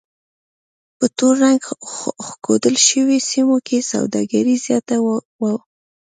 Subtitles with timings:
[0.97, 1.59] په تور رنګ
[2.39, 4.97] ښودل شویو سیمو کې سوداګري زیاته
[5.41, 5.53] وه.